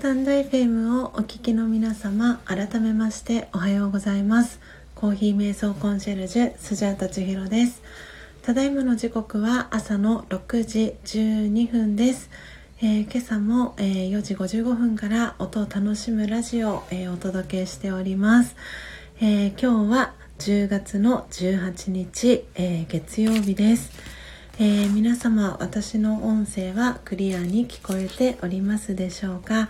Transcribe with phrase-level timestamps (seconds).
[0.00, 4.60] タンド FM をお聞きの皆様改めましておはようございます。
[4.94, 7.82] コーヒー瞑想コンシェルジュスジャータ千尋です。
[8.42, 12.30] ただいまの時刻は朝の6時12分です、
[12.80, 18.54] えー、今朝も、えー、4時55分から音を楽しむラジオを、えー、お届けしております、
[19.20, 24.17] え今日は10月の18日、え月曜日です。
[24.60, 29.68] えー、皆様私の音声はクリアに聞こえておりますでしょうか、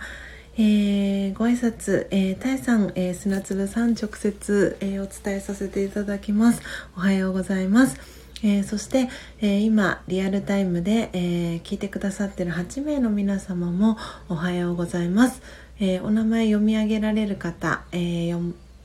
[0.57, 6.63] えー、ご挨拶、えー、タイさん、えー、砂粒さん直接、え、お伝えさせていただきます。
[6.97, 7.99] おはようございます。
[8.43, 9.09] え、そして、
[9.41, 13.95] え、今リアルタイムで、え、聞いてくださってる8名の皆様も
[14.27, 15.43] おはようございます、
[15.79, 18.33] えお名前読み上げられる方、え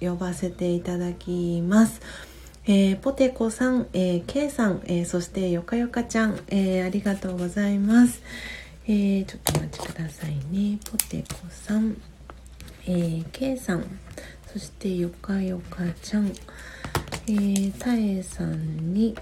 [0.01, 2.03] 呼ばせていただきます、
[2.67, 8.23] えー、ポテコさん、えー、ケイさん、えー、そしてよかよかちゃん、えー、ありがとうございます。
[8.87, 10.79] えー、ちょっとお待ちくださいね。
[10.91, 12.01] ポテコさん、
[12.87, 13.85] えー、ケイさん、
[14.51, 16.29] そしてよかよかちゃん、
[17.27, 19.15] えー、タエさんに、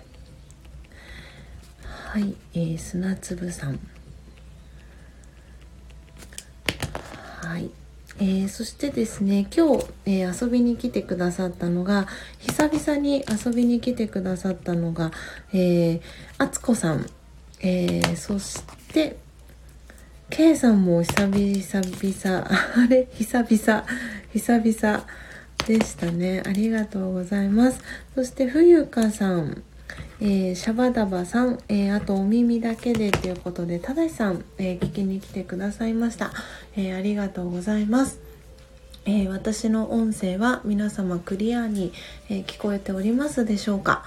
[1.83, 3.81] はい、えー、砂粒さん、
[7.41, 7.69] はい。
[8.23, 12.07] えー、そしてですね今日、えー、遊びに来てくださったのが
[12.39, 15.11] 久々に遊びに来てくださったのが、
[15.53, 16.01] えー、
[16.39, 17.05] あつこさん、
[17.59, 18.63] えー、そし
[18.93, 19.17] て
[20.31, 22.47] K さんも久々々
[22.79, 23.09] あれ？
[23.13, 23.87] 久々。
[24.33, 25.07] 久々
[25.67, 26.43] でしたね。
[26.47, 27.81] ありがとうございます。
[28.15, 29.65] そして冬香さん。
[30.21, 36.31] えー、シャバダバさん、えー、あとお耳だけでということで、ただしさん、えー、聞きに来てくださいました、
[36.77, 38.21] えありがとうございます。
[39.05, 41.93] え私の音声は皆様クリアに、
[42.29, 44.05] え聞こえておりますでしょうか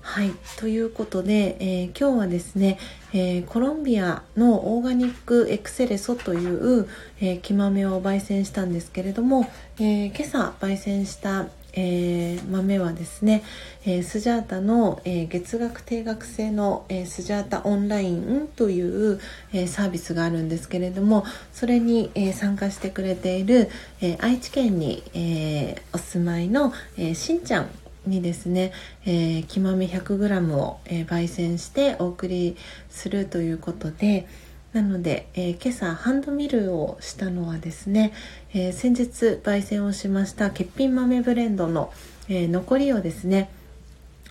[0.00, 0.32] はい。
[0.58, 2.78] ということで、え今日はですね、
[3.12, 6.88] えコロンビアのオーガニックエクセレソという、
[7.20, 9.46] えー、木豆を焙煎したんですけれども、
[9.78, 13.42] え今朝焙煎したえー、豆はですね、
[13.84, 19.20] えー、スジャータの、えー、月額定額制の、えスジャータオンラインという、
[19.52, 23.68] えサービスがあるんですけれどもそれに、え参加してくれている、
[24.00, 27.70] え愛知県に、えお住まいの、えしんちゃん
[28.06, 28.72] にですね、
[29.04, 32.56] えー、木豆 100g を、え焙煎してお送り
[32.88, 34.26] するということで、
[34.72, 38.12] なので、えー、今朝ハンドミルをしたのはですね、
[38.54, 41.92] えー、先日焙煎をしました欠品豆ブレンドの、
[42.28, 43.50] えー、残りをですね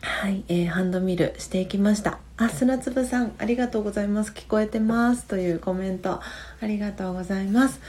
[0.02, 2.20] はい、え、ハンドミルしていきました。
[2.38, 4.32] あ砂粒さんありがとうございます。
[4.32, 5.26] 聞こえてます。
[5.26, 6.22] というコメント
[6.62, 7.82] ありがとうございます。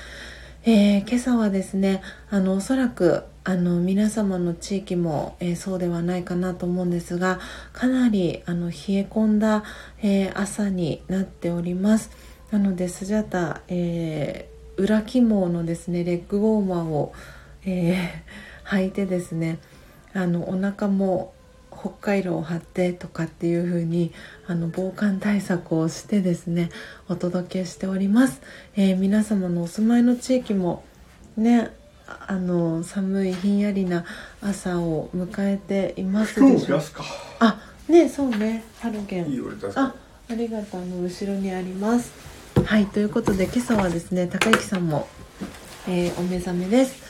[0.65, 7.39] え、今朝はですねあのおそらくあの皆様の地域も、えー、そうではないかなと思うんですが
[7.73, 9.63] かなりあの冷え込んだ、
[10.03, 12.11] えー、朝になっております。
[12.51, 17.13] なのでスジャタ、えー、裏起毛のですねレッグウォーマーを、
[17.65, 19.59] えー、履いてですね
[20.13, 21.33] あのお腹も
[21.71, 24.13] 北海道を張ってとかっていう風に
[24.47, 26.71] あに防寒対策をしてですね
[27.09, 28.43] お届けしております、
[28.77, 30.85] えー、皆様のお住まいの地域も
[31.37, 31.71] ね
[32.27, 34.05] あの寒いひんやりな
[34.43, 36.81] 朝を迎えていますでしょ
[37.39, 38.63] あねそうね。
[38.79, 39.27] ハロゲン。
[39.75, 39.95] あ
[40.31, 40.83] ありがとう。
[40.83, 42.30] あの後ろにあります
[42.71, 45.09] はいということで今朝はですね高之さんも、
[45.89, 47.03] えー、お目覚めです、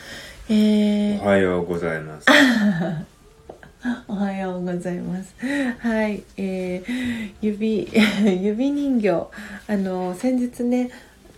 [0.48, 2.26] えー、おはようございます。
[4.08, 5.34] おはようございます。
[5.80, 7.90] はいえー、指
[8.42, 9.28] 指人形
[9.68, 10.90] あの先日ね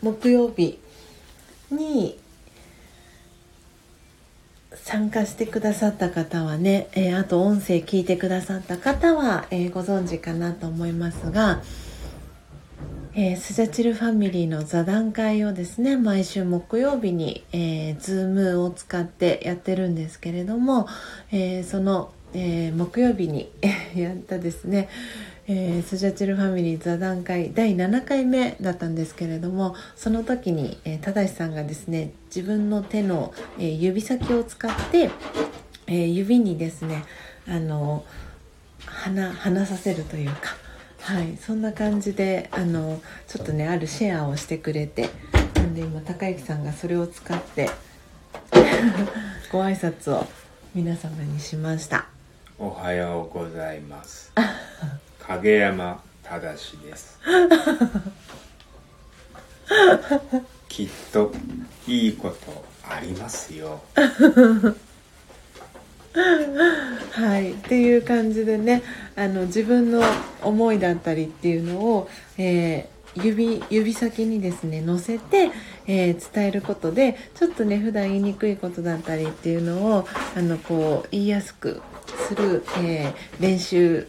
[0.02, 0.78] 木曜日
[1.72, 2.16] に
[4.84, 11.60] 参加してくださった方はね、えー、あと音声聞いてくださった方は、えー、ご存知かなと思いますが
[13.14, 20.88] えー、スジャチルファミリーの座談会をですね毎週木曜日に、えー、Zoom を使ってやってるんですけれども、
[21.30, 23.52] えー、その、えー、木曜日に
[23.94, 24.88] やったですね、
[25.46, 35.10] えー、スジャチルファミリー座談会第7回目だったんですけれどもその時に、えー、正さんがですね自分の手の、えー、指先を使って、
[35.86, 37.04] えー、指にですね
[37.46, 38.04] あの
[38.86, 40.61] 鼻鼻させるというか
[41.02, 45.10] はいそんな感じであのちょっとねあるシェアをしてくれて
[45.56, 47.70] なんで今高之さんがそれを使って
[49.50, 50.26] ご挨拶を
[50.74, 52.06] 皆様にしました。
[52.58, 54.32] おはようございます。
[55.26, 57.18] 影山正です。
[60.68, 61.32] きっと
[61.86, 63.82] いいことありますよ。
[67.12, 67.52] はい。
[67.52, 68.82] っていう感じでね
[69.16, 70.02] あの自分の
[70.42, 72.08] 思いだったりっていうのを、
[72.38, 75.50] え指指先にですね乗せて、
[75.86, 81.82] えー、伝えることでちょっとね普段言いにくいことだったりっていうのをあのこう言いやすく
[82.28, 84.08] する、えー、練習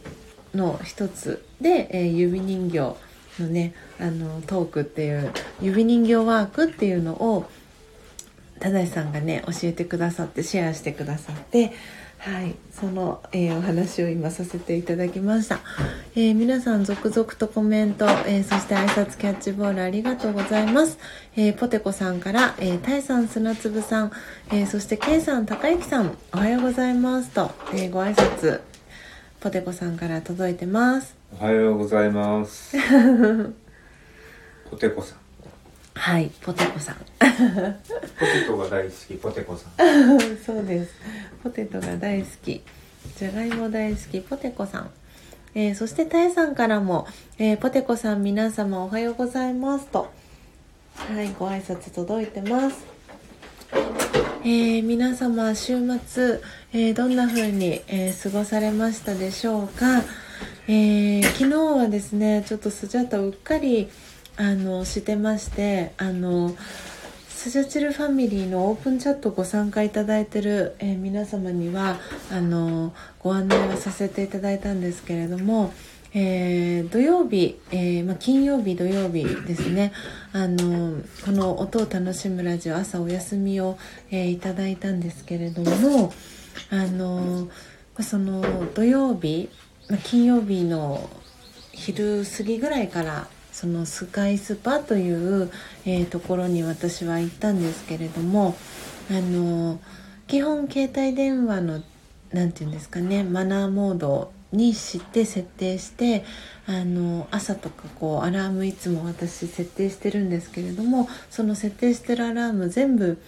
[0.54, 2.96] の一つで、え、指人形
[3.42, 5.32] のねあのトークっていう
[5.62, 7.50] 指人形ワークっていうのを
[8.70, 11.74] 正さんがね教えてくださってシェアしてくださって
[12.20, 15.60] はいその、えー、お話を今させていただきました、
[16.16, 20.98] えー、皆さん続々とコメント、えー、そして挨拶キャッチボールありがとうございます、
[21.36, 24.12] えポテコさんから、えー、タイさん砂粒さん、
[24.54, 27.30] えそしてケイさん高之さんおはようございます。
[27.32, 28.62] と、えご挨拶
[29.42, 31.18] ポテコさんから届いてます。
[31.38, 32.78] おはようございます。
[34.72, 35.23] ポテコさん
[35.96, 36.96] はいポテコさん。
[36.96, 40.20] ポテトが大好きポテコさん。
[40.44, 40.94] そうです。
[41.44, 42.62] ポテトが大好き。
[43.18, 44.90] じゃがいも大好きポテコさん。
[45.56, 47.08] えー、そしてタイさんからも、
[47.38, 50.12] えー、ポテコさん皆様おはようございますと。
[50.96, 52.86] はいご挨拶届いてます。
[54.46, 56.42] えー、皆様週末、
[56.74, 60.04] えー、どんな風に、えー、過ごされましたでしょうか、
[60.68, 63.90] え昨日はですねちょっとスジャタうっかり
[64.36, 66.56] あのしてましてあの
[67.28, 72.00] スジャチルファミリーのオープンチャットご参加いただいてる、え皆様には
[72.32, 75.74] あのご案内をさせていただいたんですけれども
[76.16, 79.92] えー、土曜日、えー、まあ、金曜日土曜日ですね。
[80.32, 83.80] あのこの音を楽しむラジオ朝お休みを、
[84.12, 86.14] え、いただいたんですけれども
[86.70, 87.48] あの
[88.00, 88.44] その
[88.76, 89.50] 土曜日、
[89.90, 91.10] まあ、金曜日の
[91.72, 95.52] 昼過ぎぐらいからそのスカイスパという、
[95.86, 98.56] えところに私は行ったんですけれども
[99.10, 99.80] あの
[100.28, 101.84] 基本携帯電話の
[102.32, 106.26] 何て言うんですかねマナーモードにして設定して
[106.68, 113.22] あの朝とかこうアラームいつも私設定してるんですけれどもその設定してるアラーム全部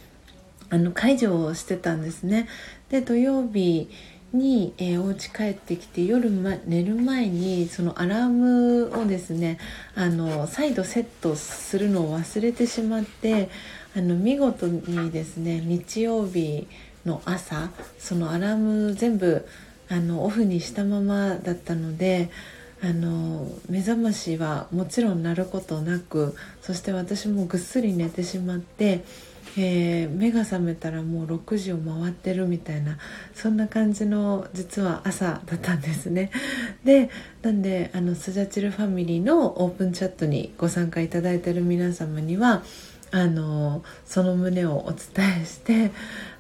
[0.70, 2.48] あの解除をしてたんですね。
[2.90, 3.90] で土曜日
[4.38, 9.58] に、えー、お家帰ってきて夜、ま、寝る前にそのアラームをですね
[9.96, 13.50] あの再度セットするのを忘れてしまって
[13.96, 16.68] あの見事にですね日曜日
[17.06, 19.48] の朝そのアラーム全部
[19.90, 22.30] あのオフにしたままだったので
[22.82, 29.04] あの目覚ましはもちろん鳴ることなくそして私もぐっすり寝てしまって、
[29.58, 32.98] えー、目が覚めたらもう6時を回ってるみたいな
[33.34, 36.32] そんな感じの実は朝だったんですね。
[36.84, 37.10] で
[37.42, 42.64] なんであのスジャチルファミリーのオープンチャットにご参加いただいてる皆様には
[43.12, 45.92] あのその旨をお伝えして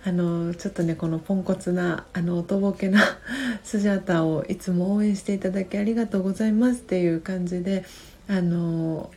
[0.03, 3.01] あのちょっとねこのポンコツなあのおとぼけな
[3.63, 7.85] スジャータをいつも応援していただきありがとうございますっていう感じで
[8.27, 9.09] あの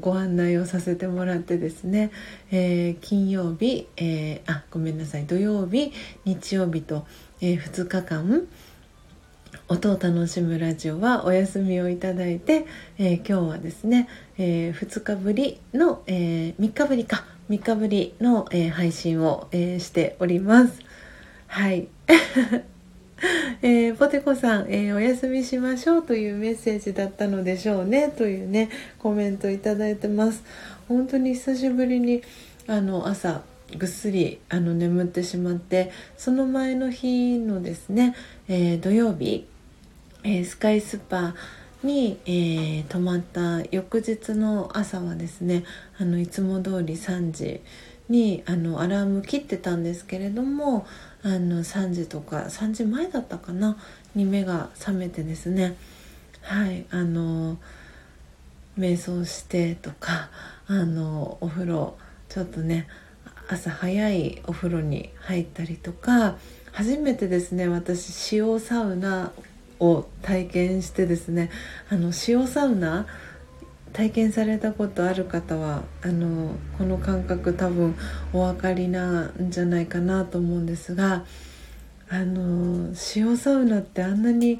[0.00, 2.10] ご案内をさせてもらってですね、
[2.50, 5.92] えー、金曜日、えー、あごめんなさい土曜日
[6.24, 7.06] 日曜日と、
[7.40, 8.46] えー、2日間
[9.68, 12.66] 音を楽しむラジオはお休みをいただいて、
[12.98, 14.08] えー、今日はですね、
[14.38, 20.78] えー、2日ぶりの、えー、3日ぶりか3日ぶりの、え配信を、えしております。
[21.48, 21.88] はい。
[23.62, 28.68] えー、ポテコさん、えー、お休みしましょうというメッセージだったのでしょうねというね
[28.98, 30.42] コメントいただいてます。
[30.88, 32.22] 本当に久しぶりに
[32.66, 33.42] あの朝
[33.78, 38.14] ぐっすりあの眠ってしまってその前の日のですね、
[38.48, 39.46] えー、土曜日
[40.24, 45.64] え、スカイスーパーに、え、泊まった翌日の朝はですね
[45.98, 47.60] あのいつも通り3時
[48.08, 50.86] にあのアラーム切ってたんですけれども
[51.24, 53.76] あの3時とか3時前だったかな？
[54.14, 55.76] に目が覚めてですね。
[56.42, 57.58] はいあの
[58.78, 60.30] 瞑想してとか
[60.66, 61.96] あのお風呂
[62.28, 62.88] ちょっとね
[63.48, 66.36] 朝早いお風呂に入ったりとか
[66.72, 69.32] 初めてですね私塩サウナ
[69.78, 71.50] を体験してですね
[71.90, 73.06] あの塩サウナ
[73.92, 77.94] 体験されたことある方はあのこの感覚多分
[78.32, 81.24] お分かりなんじゃないかなと思うんですが
[82.08, 84.58] あの塩サウナってあんなに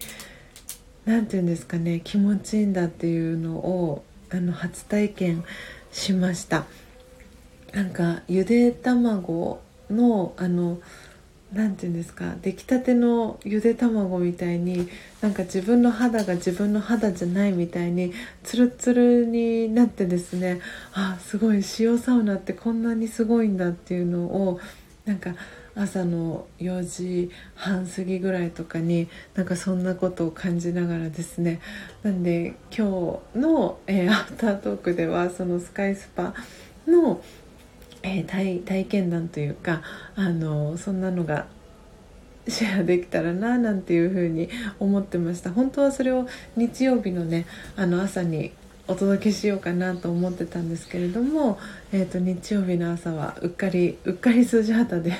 [1.04, 5.44] 何て言うんですかね気持ちいいんだっていうのをあの初体験
[5.90, 6.64] しました。
[7.72, 9.60] なんかゆで卵
[9.90, 10.78] のあの
[11.52, 14.88] 何て言うんですか出来たてのゆで卵みたいに
[15.20, 18.12] なんか自分の肌が自分の肌じゃないみたいに
[18.42, 20.60] ツルツルになってですね
[20.94, 24.60] あすごい塩サウナってこんなにすごいんだっていうのを
[25.04, 25.34] なんか
[25.74, 31.60] 朝の4時半過ぎぐらいとかになんかそんなことを感じながらですね
[32.02, 36.34] なんで今日の、えー、アフタートークではそのスカイスパ
[36.86, 37.22] の、
[38.02, 39.82] えー、体体験談というか
[40.16, 41.46] あのそんなのが
[42.48, 44.48] シェアできたらななんていうふうに
[44.80, 45.50] 思ってました。
[45.52, 46.26] 本当はそれを
[46.56, 47.46] 日曜日のね
[47.76, 48.52] あの朝に
[48.88, 51.58] お届けしようかなと思ってたんですけれども、
[51.92, 55.12] えーと、日曜日の朝はうっかりうっかり筋肌で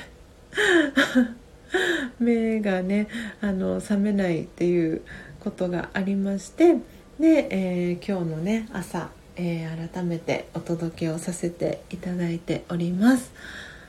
[2.19, 3.07] 目がね
[3.41, 5.01] あの覚めないっていう
[5.39, 6.75] ことがありまして
[7.19, 13.31] で、えー、今日のね朝、えー、改めてお届けをさせていただいております。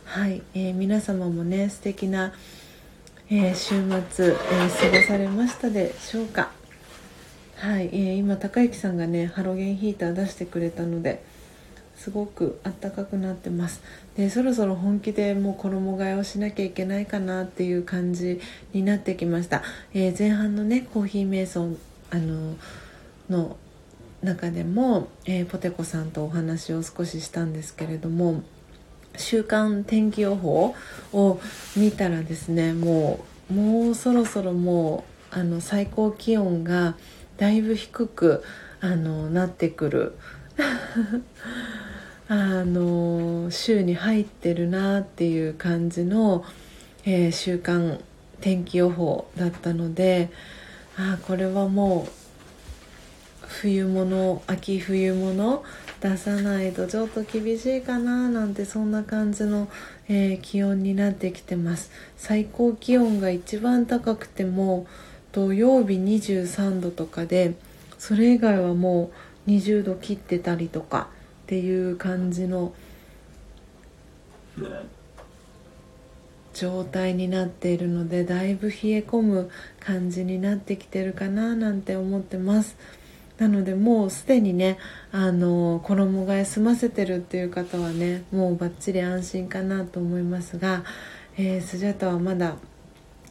[0.04, 2.32] はい、えー、皆様もね素敵な、
[3.30, 6.50] え週末、え過ごされましたでしょうか？
[7.56, 11.22] はい、えー、今高之さんがねハロゲンヒーター出してくれたので
[11.96, 13.80] すごくあったかくなってます。
[14.16, 18.40] でそろそろ本気でもう衣替えをしなきゃいけないかなっていう感じ
[18.72, 19.62] になってきました、
[19.94, 21.76] えー、前半のねコーヒー瞑想
[22.10, 22.56] あの
[23.30, 23.56] の
[24.24, 28.42] 中でも、えー、ポテコさんとお話を少ししたんですけれども
[29.16, 30.74] 週間天気予報
[31.12, 31.40] を
[31.76, 36.96] 見たらですねもうもうそろそろもうあの最高気温が
[37.36, 38.42] だいぶ低く
[38.80, 40.14] あのなってくる。
[42.26, 46.42] あの週に入ってるなっていう感じの、
[47.04, 48.00] えー、週間
[48.40, 50.30] 天気予報だったので
[50.96, 52.23] あこれはもう
[53.60, 55.62] 冬物秋冬物
[56.00, 59.68] 出さないとちょっと厳しいかななんてそんな感じの、
[60.08, 61.90] えー、気温になってきてます。
[62.16, 64.86] 最高気温が一番高くても
[65.32, 67.54] 土曜日23度とかで
[67.98, 69.10] それ以外はも
[69.46, 71.08] う20度切ってたりとか
[71.44, 72.72] っていう感じの
[76.54, 79.50] 状態になっているのでだいぶ冷え込む
[79.80, 82.76] 感じになってきてるかななんて思ってます。
[83.38, 84.78] なのでもうすでにね
[85.10, 90.84] あの衣替え済ませてるっていう方はねもうバッチリ安心かなと思いますが、
[91.36, 92.56] えー、スジャタはまだ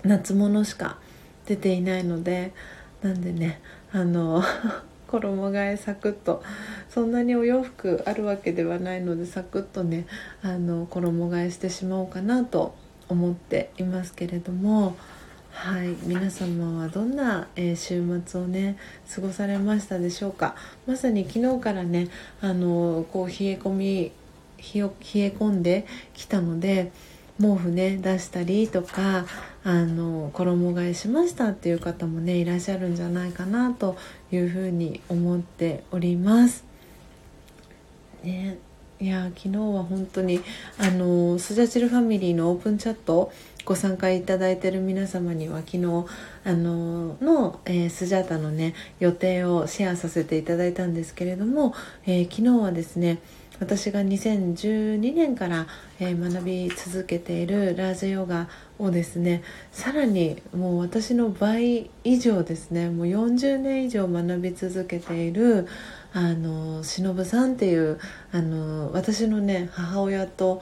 [0.03, 0.97] 夏物しか
[1.45, 2.53] 出ていないので
[3.01, 3.61] なんでね
[3.91, 4.43] あの
[5.07, 6.43] 衣替えサクッと
[6.89, 10.05] そんなにお洋服あるわけではないのでサクッとね
[10.41, 12.75] あの衣替えしてしまおうかなと
[13.09, 14.95] 思っていますけれども
[15.53, 18.75] はい皆様はどんな、えー、週末をね
[19.13, 20.55] 過ごされましたでしょうか？
[20.85, 22.09] まさに昨日からね
[22.41, 24.11] あのこう冷え込み冷
[24.65, 25.85] え込んで
[26.15, 26.91] きたので
[27.39, 29.25] 毛布ね出したりとか
[29.63, 33.95] あの衣替えしましたっていう方もねいらっしゃるんじゃないかなと
[34.31, 36.65] いうふうに思っております。
[38.23, 38.57] ね、
[38.99, 40.41] いや昨日は本当に
[40.77, 43.31] あのスジャチルファミリーのオープンチャット
[43.65, 46.05] ご参加いただいている皆様には昨日
[46.43, 51.73] あのの、えー、スジャータのね予定をシェアさせていただいたんですけれども、
[52.05, 53.19] えー、昨日はですね
[53.59, 55.67] 私が2012年から、
[55.99, 58.49] えー、学び続けているラージヨガ
[58.79, 65.67] をですねさらにもう私の倍以上ですねもう40年以上学び続けている
[66.13, 67.99] あの忍さんっていう
[68.31, 70.61] あの私のね母親と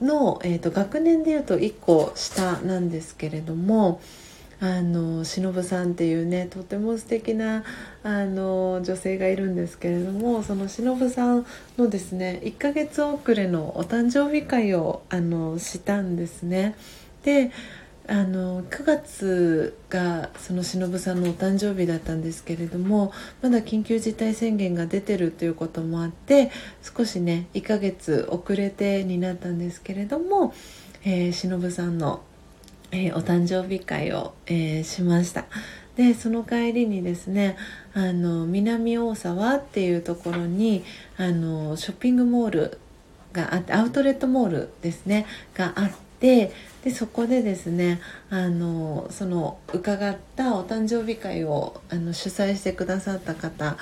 [0.00, 4.00] の、えーと、学年でいうと1個下なんですけれども
[4.60, 7.64] あの忍さんっていうねとても素敵な
[8.02, 11.46] あの女性がいるんですけれどもその忍さん
[11.76, 16.76] のですね1ヶ月遅れのお誕生日会をあのしたんですね。
[17.24, 17.50] で
[18.06, 26.50] あの9月がその忍さんのお誕生日だったんですけれどもまだ緊急事態宣言が出てるということもあって
[26.82, 30.52] 少しね1ヶ月遅れてになったんですけれども、
[31.04, 32.22] えー、忍さんの、
[32.90, 35.46] えー、お誕生日会を、えー、しました。
[35.96, 37.56] でその帰りにですね
[37.94, 40.82] あの南大沢っていうところに
[41.16, 42.78] あのショッピングモール
[43.32, 45.24] があってアウトレットモールですね
[45.54, 45.90] があっ
[46.24, 46.52] て
[46.82, 53.76] でそこでですねあのその伺ったお誕生日会をあの主催してくださった方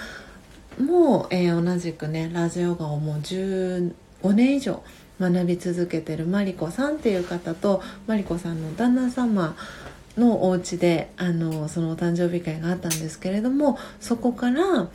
[0.80, 3.92] も、えー、同じくねラジオガをもう15
[4.32, 4.82] 年以上
[5.20, 9.54] 学び続けてるマリコさんっていう方とマリコさんの旦那様
[10.18, 14.88] のお家であのそのお誕生日会があったんですけれどもそこから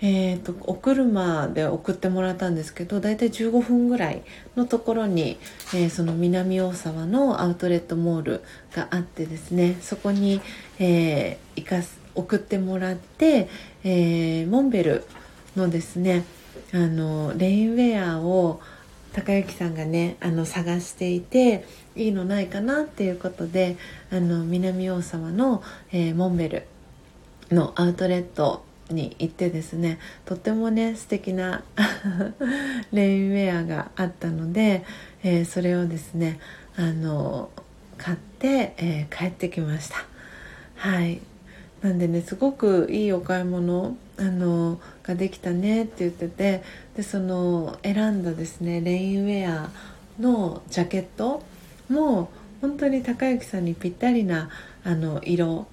[0.00, 4.22] えーと、お車で送ってもらったんですけど大体15分ぐらい
[4.56, 5.38] のところに、
[5.74, 8.42] えー、その南大沢のアウトレットモール
[8.74, 10.40] があってですねそこに、
[10.78, 13.48] えー、行かす送ってもらって、
[13.82, 15.04] えー、モンベル
[15.56, 16.24] のですね
[16.72, 18.60] あのレインウェアを
[19.12, 21.64] 高之さんがねあの探していて
[21.94, 23.76] いいのないかなっていうことで
[24.10, 25.62] あの南大沢の、
[25.92, 26.66] えー、モンベル
[27.50, 31.62] のアウトレットに行ってですねとてもね素敵な
[32.92, 34.84] レインウェアがあったので、
[35.22, 36.38] えー、それをですね
[36.76, 37.50] あの
[37.96, 40.04] 買って、えー、帰ってきました。
[40.76, 41.20] はい。
[41.82, 46.62] なんでねすごくいいお買い物あのができたねって言ってて
[46.96, 49.70] でその選んだですねレインウェア
[50.18, 51.42] のジャケット
[51.90, 52.30] も
[52.62, 54.48] 本当に高之さんにぴったりな
[54.82, 55.66] あの色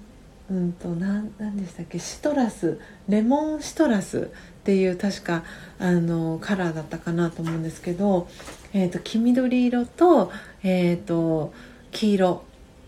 [0.52, 1.98] うんと何でしたっけ？
[1.98, 2.78] シトラス。
[3.08, 5.44] レモンシトラスっていう確か
[5.78, 8.28] あのカラーだったかなと思うんですけど、
[8.74, 10.30] えーと、黄緑色と,、
[10.62, 11.54] えーと、
[11.90, 12.44] 黄色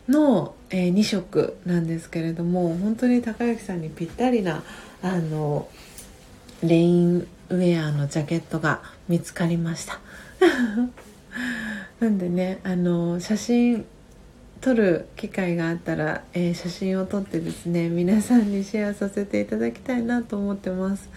[0.08, 4.62] の、えー、2色なんですけれども本当に高之さんにぴったりな
[5.02, 5.66] あの
[6.62, 10.00] レインウェアのジャケットが見つかりました。
[12.00, 13.86] なんでねあの写真
[14.64, 21.10] 撮る機会があったら、えー、写真を撮ってですね皆さんにシェアさせていただきたいなと思ってます。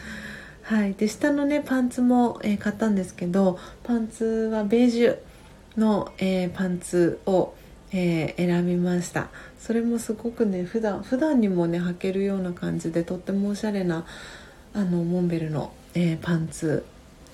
[0.63, 0.95] はい。
[0.95, 5.17] で下のねパンツも、えー、買ったんですけどパンツはベージュ
[5.77, 7.53] の、えー、パンツを、
[7.93, 9.29] え選びました。
[9.57, 14.05] それもすごくね普段普段にもね履けるような感じでとってもおしゃれな
[14.73, 16.83] あのモンベルの、えパンツ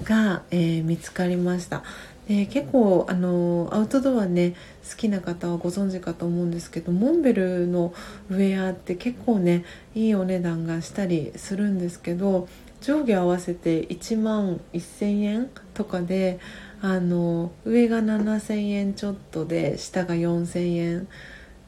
[0.04, 1.82] が、え見つかりました。
[2.28, 4.56] で結構あのアウトドアね
[4.90, 7.94] 好きな方はご存知かと思うんですけどモンベルの
[8.30, 12.48] ウェアって結構ねいいお値段がしたりするんですけど
[12.82, 16.40] 上下合わせて1万1000円とかで
[16.82, 21.08] あの上が7000円ちょっとで下が4000円。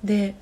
[0.04, 0.36] で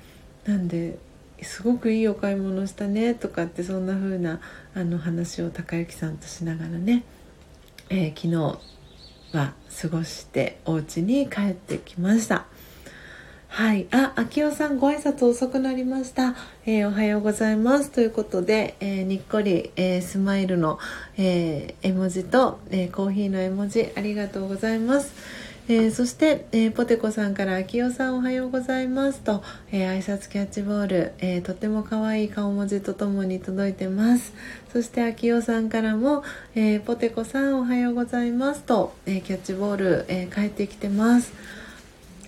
[0.44, 0.98] なんで
[1.42, 4.40] すごくいいお買い物したねとかってそんな風な
[4.74, 7.04] あな話を高之さんとしながらね、
[7.88, 8.73] えー、昨日
[9.36, 12.46] は過ごしてお家に帰ってきました
[13.48, 13.86] はい。
[13.92, 16.34] あ、秋代さんご挨拶遅くなりました。
[16.66, 17.92] えー、おはようございます。
[17.92, 20.80] ということで、えー、にっこり、えー、スマイルの、
[21.16, 25.12] え絵文字と、えコーヒーの絵文字ありがとうございます。
[25.66, 29.42] えー、そして、えー、ポテコさんから「秋代さんおはようございます」と、
[29.72, 34.34] えー、挨拶キャッチボール、えとっても可愛い顔文字とともに届いてます。
[34.70, 36.22] そして秋代さんからも、
[36.54, 41.32] えポテコさんおはようございます」と、えキャッチボール、え帰ってきてます。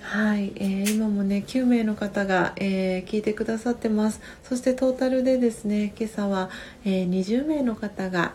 [0.01, 4.21] はい、えー、今もね9名の方が、えー、聞いてくださってます。
[4.45, 6.49] そしてトータルでですね今朝は、
[6.85, 8.33] えー、20名の方が、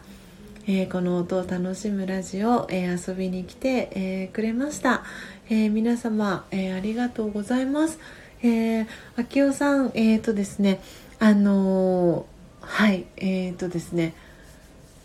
[0.67, 5.03] えー、この音を楽しむラジオ、えー、遊びに来て、えー、くれました、
[5.49, 7.97] え皆様、えありがとうございます、
[8.43, 10.79] えー、秋代さんえっ、とですね
[11.19, 12.27] あの
[12.61, 14.13] はいえっ、とですね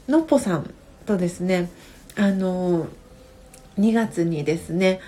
[0.08, 0.70] のっぽさん
[1.06, 1.70] とですね
[2.16, 2.86] あの
[3.78, 5.00] 2月にですね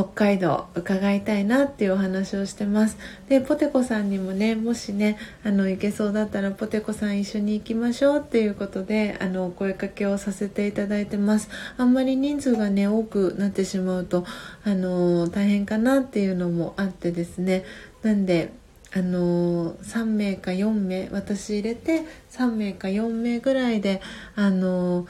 [0.00, 2.96] 北海道伺いたいなっていうお話をしてます。
[3.28, 11.50] でポテコさんにもねもしねあの行けそうだったらポテコさん一緒に行きましょうっていうことであのお声かけをさせていただいてます。
[11.76, 14.24] あんまり人数がね多くなってしまうと
[14.64, 17.64] あの大変かなっていうのもあってですね。
[18.02, 18.52] なんで
[18.94, 24.00] あの3名か4名私入れて3名か4名ぐらいで
[24.34, 25.06] あの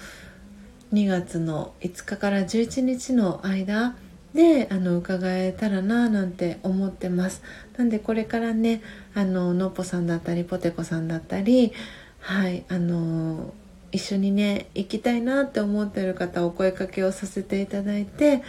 [0.92, 3.94] 2月の5日から11日の間
[4.35, 7.43] であの伺えたらななんて思ってます。
[7.77, 8.81] なんでこれからね
[9.15, 11.73] あののっぽさんだったりポテコさんだったり
[12.20, 13.52] はいあの
[13.93, 18.43] 一緒にね行きたいなって思ってる方お声かけをさせていただいて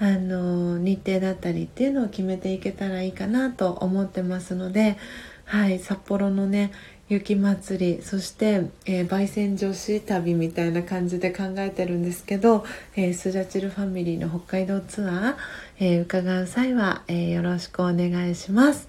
[0.00, 4.96] あの日程だったりっていうのを決めていけたらいいかなと思ってますので
[5.44, 6.72] はい札幌のね
[7.08, 12.64] 雪祭りそして、えー、焙煎女子旅みたいな感じで考えてるんですけど、
[12.96, 15.34] えー、スジャチルファミリーの北海道ツアー、
[15.78, 18.88] えー、伺う際は、えよろしくお願いします。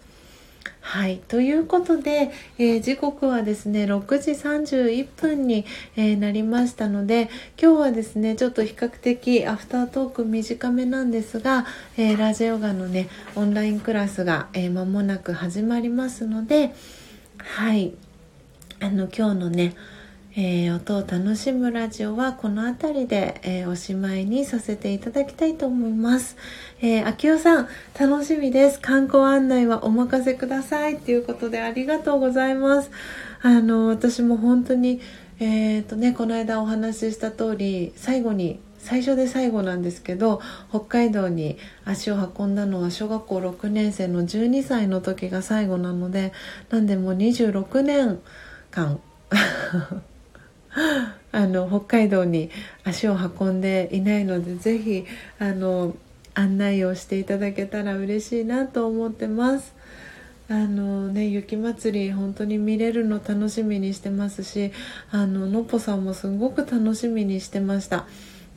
[0.82, 1.18] はい。
[1.28, 5.66] ということで、えー、時刻はですね、6時31分に、
[5.96, 7.30] えー、なりましたので、
[7.62, 11.66] 今日はですね、ちょっと比較的アフタートーク短めなんですが、
[11.96, 16.74] えー、ラジオガのね、オンラインクラスが、えー、間もなく始まりますので、
[17.38, 17.94] はい。
[18.82, 19.76] あの今日のね、
[20.38, 26.38] えー、音を楽しむラジオはこの辺りで、えー、おしまいにさせていただきたいと思います。
[26.80, 27.68] えー、秋代さん、
[28.00, 28.80] 楽しみです。
[28.80, 30.98] 観光案内はお任せください。
[30.98, 32.90] ということでありがとうございます。
[33.42, 35.02] あの、私も本当に、
[35.42, 46.32] えっ、とね、この間お話しした通り、最後に最初で最後なんですけど北海道に足を運んだのは小学校6年生の12歳の時が最後なので
[46.70, 48.20] なんでもう26年
[48.72, 49.00] 感。
[51.32, 52.50] あの北海道に
[52.84, 55.06] 足を運んでいないのでぜひ
[55.38, 55.96] あの
[56.34, 59.74] 案内をしていただけたら嬉しいなと思ってます。
[60.48, 64.72] あのね雪まつり本当に見れるの楽しみにしてますし
[65.12, 68.08] あののっぽさんもすごく楽しみにしてました。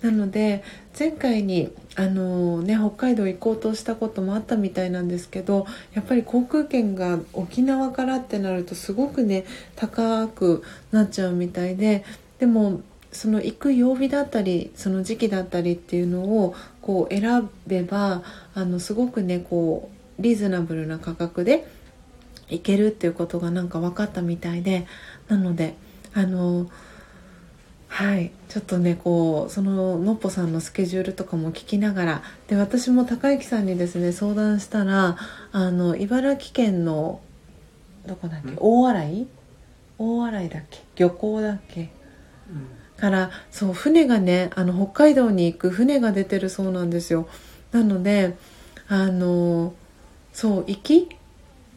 [0.03, 0.63] なので
[0.99, 9.45] 前回にあの、ね、北海道行こうとしたこともあったみたいなんですけどやっぱり航空券が沖縄からってなるとすごくね
[9.77, 12.05] 高くなっちゃうみたいで
[12.39, 12.81] でも
[13.13, 18.23] その行く曜日だったりその時期だったりっていうのをこう選べば
[18.55, 21.67] あのすごくねこうリーズナブルな価格で
[22.49, 24.87] 行けるっていうことがなんか分かったみたいで
[25.29, 25.75] なので
[26.15, 26.69] あの
[27.95, 28.31] はい。
[28.49, 35.19] ちょっとねこうそののっぽさんのスケジュールとかも聞きながらで私も高之さんにですね相談したら
[35.53, 37.21] あの茨城県の
[38.07, 39.27] どこだっけ大洗？
[39.99, 40.81] 大洗だっけ？
[40.97, 41.91] 漁港だっけ、
[42.51, 47.29] うん、からそう船がねあの北海道に行く船が出てるそうなんですよ。
[47.73, 48.37] なので
[48.89, 49.75] あの
[50.33, 51.09] そう行き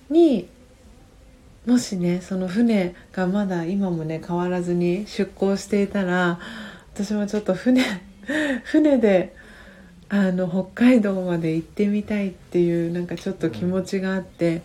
[0.09, 0.47] に
[1.65, 6.39] もしねその船がまだ今もね変わらずに出港していたら
[6.93, 7.83] 私もちょっと船
[8.63, 9.35] 船で
[10.09, 14.61] あの北海道まで行ってみたいっていうなんかちょっと気持ちがあって、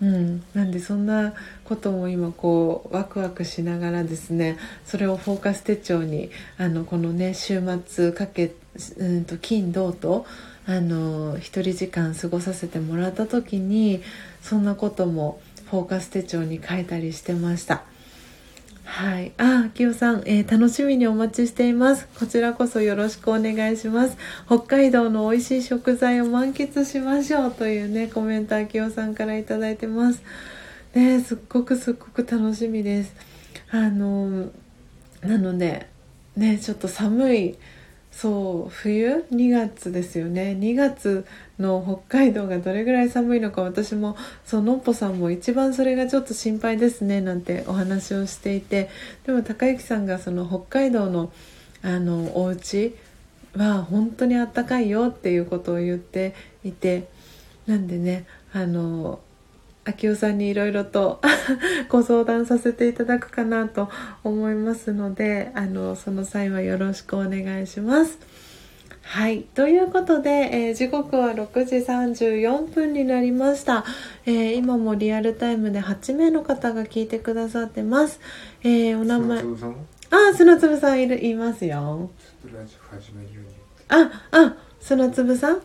[0.00, 8.54] うん、なんでそんなことも今こうワクワクしながらですねそれをフォーカス手帳にあのこのね週末かけ、
[8.98, 10.24] うんと金土と
[10.68, 14.02] あの一人時間過ごさせてもらった時に
[14.42, 15.40] そんなことも
[15.70, 17.84] フォーカス手帳に書いたりしてました。
[18.86, 19.32] はい。
[19.36, 22.08] あきよさん、えー、楽しみにお待ちしています。
[22.18, 24.16] こちらこそよろしくお願いします。
[24.46, 30.22] 北海道の美味しい食材を満喫しましょうというねコメントあきよさんから頂いてます。
[30.94, 33.12] ねすっごくすっごく楽しみです。
[33.70, 34.50] あの
[35.20, 35.88] なので
[36.36, 37.58] ねちょっと寒い
[38.12, 40.56] そう冬？2月ですよね。
[40.58, 41.26] 2月
[41.58, 48.90] の北海道がどれぐらい寒いのか私もそうのっぽさんも一番それがちょっと心配ですねなんてお話をしていて
[49.26, 51.32] でも高之さんがその北海道の
[51.82, 52.94] あのお家
[53.56, 56.34] は本当にあったかいよっていうことを言って
[56.64, 57.08] いて
[57.66, 59.20] なんでねあの
[59.84, 61.20] 秋代さんにいろいろと
[61.88, 63.88] ご相談させていただくかなと
[64.24, 68.18] 思いますのであのその際はよろしくお願いします。
[69.08, 69.42] はい。
[69.54, 73.84] ということで、えー、時刻は6時34分になりました、
[74.26, 78.18] えー、今もリアルタイムで8名の方が聞いてくださってます。
[78.64, 79.42] えー、お名前。
[80.10, 82.10] あ、砂粒さんいる、いますよ。
[83.88, 85.62] あ、あ、砂粒さん？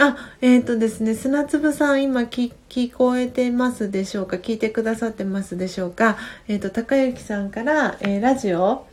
[0.00, 4.36] あ、えっ、ー、とですね、砂粒さん今聞聞こえてますでしょうか？
[4.36, 6.16] 聞いてくださってますでしょうか？
[6.48, 8.84] えっ、ー、と、高之さんから、えー、ラジオ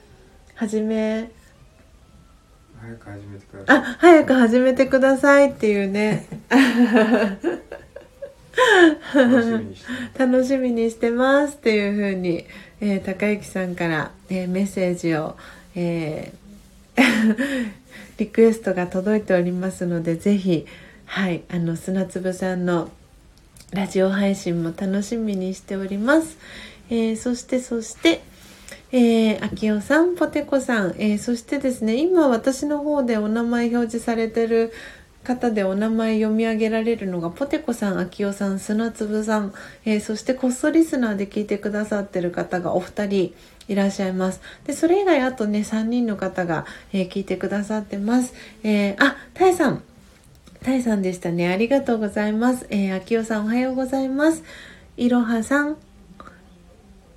[0.53, 1.31] 始め、
[2.81, 3.77] 早く始めてください。
[3.77, 6.27] あ、早く始めてくださいっていうね。
[10.17, 12.45] 楽しみにしてますっていうふうに、
[12.81, 15.35] えー、高之さんから、えー、メッセージを、
[15.75, 17.37] えー、
[18.17, 20.65] リクエストが届いておりますのでぜひ
[21.05, 22.89] はいあの砂粒さんの
[23.71, 26.37] ラジオ配信も楽しみにしております、
[26.89, 28.21] えー、そしてそして
[28.91, 34.71] えー、秋代さん、ポテコさん、えー、そしてですね、今私の方でお名前表示されてる
[35.23, 39.53] 方でお名前読み上げられるのが、ポテコさん、秋代さん、砂粒さん、
[39.83, 43.35] えー、そしてこっそリスナーで聞いてくださってる方がお二人
[43.67, 44.39] いらっしゃいます。
[44.65, 48.33] で、それ以外あとね、3人の方が、え聞いてくださってます。
[48.63, 49.83] えあ、タイさん、
[50.63, 51.49] タイさんでしたね。
[51.49, 52.65] ありがとうございます。
[52.69, 54.43] えー、秋代さんおはようございます。
[54.95, 55.77] いろはさん。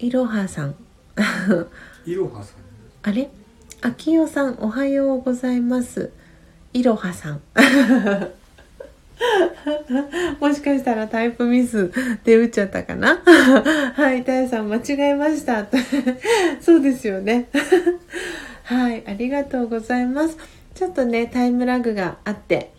[0.01, 0.75] いろはさん。
[2.07, 2.57] いろはさん。
[3.03, 3.31] あれ？
[3.83, 6.13] 秋代さんおはようございます。
[6.73, 7.41] いろはさん。
[10.41, 11.93] もしかしたらタイプミス
[12.25, 13.19] で打っちゃったかな？
[13.95, 15.67] はい、タイさん間違えました。
[16.61, 17.49] そうですよね。
[18.65, 20.37] はい、ありがとうございます。
[20.75, 22.73] ちょっとね、タイムラグがあって、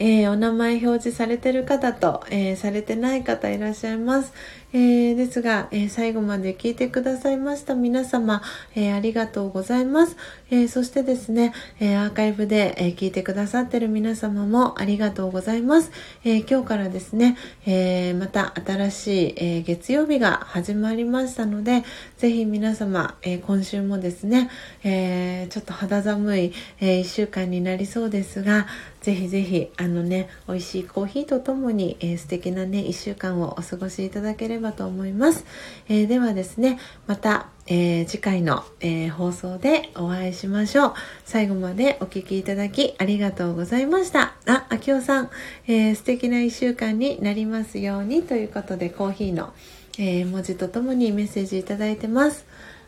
[0.00, 4.32] えー、お名前表示されてる方と、えー、されてない方いらっしゃいます。
[4.76, 8.42] えー、ですが、え最後まで聞いてくださいました皆様、
[8.74, 10.16] えありがとうございます。
[10.54, 15.90] えそしてですね、えアーカイブで、え聞いてくださってる皆様もありがとうございます。
[16.24, 17.36] え今日からですね、
[17.66, 21.82] えまた新しい、え月曜日が始まりましたので、
[22.18, 24.48] ぜひ皆様、え今週もですね、
[24.84, 28.68] えちょっと肌寒い、え1週間になりそうですが、
[29.04, 35.44] ぜひぜひあのね美味しいコーヒーとともに、えー、素敵なね1週間をお過ごしいただければと思います、
[35.90, 45.30] え、ではですねまた、えー、次回の、え放送でお会いしましょう最後までお聴きいただきありがとうございましたあ、あきおさん、
[45.66, 49.52] えー、素敵な1週間になりますようにということでコーヒーの、
[49.98, 52.46] え文字とともにメッセージいただいてます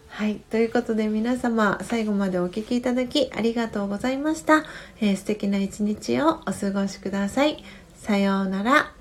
[0.09, 0.37] はい。
[0.37, 4.65] ということで皆様、最後までお聴きいただきありがとうございました。
[4.99, 7.63] え、素敵な一日をお過ごしください。
[7.97, 8.96] さようなら。